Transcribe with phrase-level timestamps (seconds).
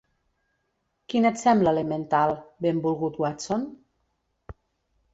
[1.13, 2.35] Quin et sembla l'emmental,
[2.67, 3.71] benvolgut Watson?